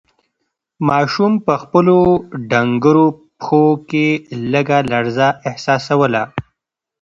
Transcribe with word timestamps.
ماشوم 0.89 1.33
په 1.45 1.53
خپلو 1.63 1.97
ډنگرو 2.49 3.07
پښو 3.37 3.65
کې 3.89 4.07
لږه 4.51 4.79
لړزه 4.91 5.27
احساسوله. 5.49 6.23